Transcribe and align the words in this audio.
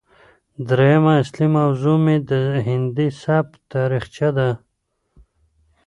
درييمه 0.69 1.11
اصلي 1.21 1.47
موضوع 1.57 1.97
مې 2.05 2.15
د 2.29 2.31
هندي 2.67 3.07
سبک 3.23 3.51
تاريخچه 3.73 4.29
ده 4.37 4.49